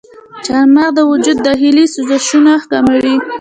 چارمغز 0.45 0.93
د 0.97 0.99
وجود 1.11 1.37
داخلي 1.47 1.85
سوزشونه 1.93 2.53
کموي. 2.69 3.15